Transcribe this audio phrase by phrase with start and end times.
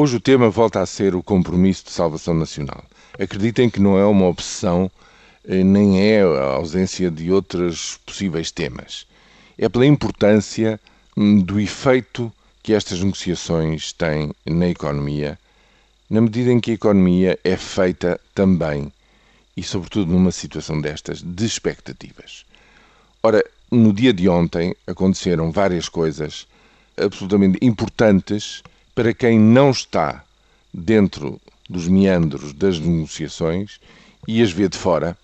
[0.00, 2.84] Hoje o tema volta a ser o compromisso de salvação nacional.
[3.18, 4.88] Acreditem que não é uma obsessão,
[5.44, 9.08] eh, nem é a ausência de outros possíveis temas.
[9.58, 10.78] É pela importância
[11.16, 12.32] hum, do efeito
[12.62, 15.36] que estas negociações têm na economia,
[16.08, 18.92] na medida em que a economia é feita também,
[19.56, 22.46] e sobretudo numa situação destas, de expectativas.
[23.20, 26.46] Ora, no dia de ontem aconteceram várias coisas
[26.96, 28.62] absolutamente importantes
[28.98, 30.24] para quem não está
[30.74, 31.40] dentro
[31.70, 33.78] dos meandros das negociações
[34.26, 35.16] e as vê de fora.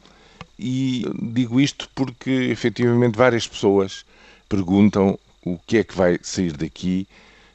[0.57, 4.07] E digo isto porque efetivamente várias pessoas
[4.49, 7.09] perguntam o que é que vai sair daqui,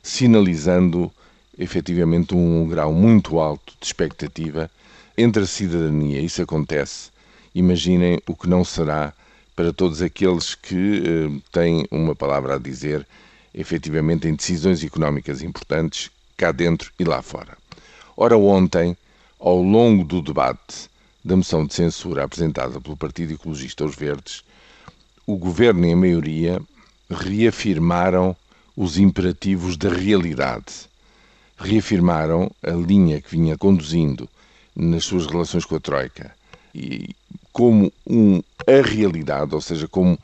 [0.04, 1.10] sinalizando
[1.58, 4.70] efetivamente um grau muito alto de expectativa
[5.18, 6.20] entre a cidadania.
[6.20, 7.12] Isso acontece.
[7.56, 9.14] Imaginem o que não será
[9.56, 13.08] para todos aqueles que eh, têm uma palavra a dizer
[13.60, 17.58] efetivamente em decisões económicas importantes cá dentro e lá fora.
[18.16, 18.96] Ora, ontem,
[19.38, 20.90] ao longo do debate
[21.24, 24.44] da moção de censura apresentada pelo Partido Ecologista Os Verdes,
[25.28, 26.62] o governo e a maioria
[27.10, 28.34] reafirmaram
[28.78, 30.88] os imperativos da realidade.
[31.58, 34.30] Reafirmaram a linha que vinha conduzindo
[34.74, 36.34] nas suas relações com a Troika
[36.74, 37.14] e
[37.52, 40.18] como um, a realidade, ou seja, como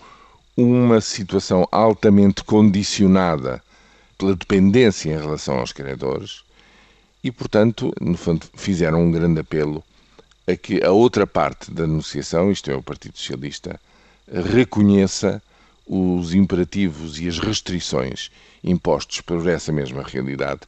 [0.58, 3.62] uma situação altamente condicionada
[4.18, 6.44] pela dependência em relação aos credores
[7.24, 9.84] e, portanto, no fundo, fizeram um grande apelo
[10.48, 13.80] a que a outra parte da negociação, isto é, o Partido Socialista,
[14.32, 15.42] reconheça
[15.86, 18.32] os imperativos e as restrições
[18.64, 20.62] impostos por essa mesma realidade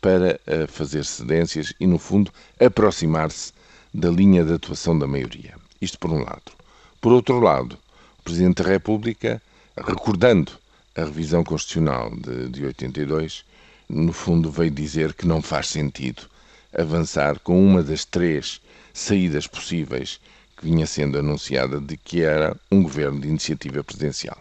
[0.00, 3.52] para eh, fazer cedências e, no fundo, aproximar-se
[3.92, 5.54] da linha de atuação da maioria.
[5.80, 6.52] Isto por um lado.
[7.00, 7.78] Por outro lado,
[8.26, 9.40] Presidente da República,
[9.76, 10.50] recordando
[10.96, 13.44] a revisão constitucional de, de 82,
[13.88, 16.24] no fundo veio dizer que não faz sentido
[16.76, 18.60] avançar com uma das três
[18.92, 20.18] saídas possíveis
[20.56, 24.36] que vinha sendo anunciada de que era um governo de iniciativa presidencial.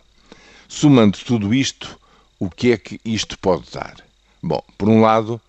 [0.68, 2.00] Somando tudo isto,
[2.40, 3.98] o que é que isto pode dar?
[4.42, 5.40] Bom, por um lado,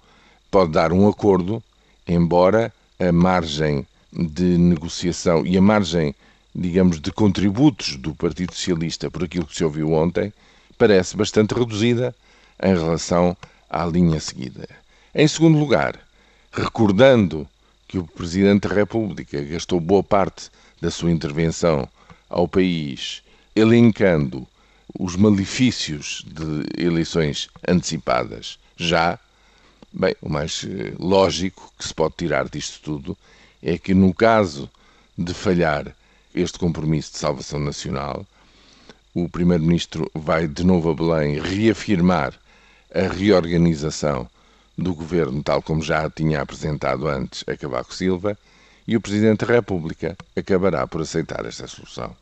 [0.51, 1.63] pode dar um acordo,
[2.07, 2.71] embora
[3.01, 6.15] a margem de negociação e a margem,
[6.59, 10.33] digamos, de contributos do Partido Socialista por aquilo que se ouviu ontem
[10.79, 12.15] parece bastante reduzida
[12.63, 13.37] em relação
[13.69, 14.67] à linha seguida.
[15.15, 15.99] Em segundo lugar,
[16.51, 17.47] recordando
[17.87, 20.51] que o Presidente da República gastou boa parte
[20.81, 21.87] da sua intervenção
[22.29, 23.23] ao país
[23.55, 24.47] elencando
[24.99, 29.19] os malefícios de eleições antecipadas já,
[29.93, 33.17] bem, o mais eh, lógico que se pode tirar disto tudo
[33.63, 34.71] é que no caso
[35.17, 35.95] de falhar
[36.37, 38.27] este compromisso de salvação nacional,
[39.15, 42.35] o Primeiro-Ministro vai de novo a Belém reafirmar
[42.95, 44.29] a reorganização
[44.77, 48.39] do governo, tal como já tinha apresentado antes a Cavaco Silva,
[48.87, 52.15] e o Presidente da República acabará por aceitar esta solução.